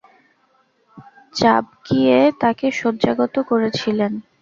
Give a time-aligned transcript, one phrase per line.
[1.35, 4.11] চাবকিয়ে তাকে শয্যাগত করেছিলেন।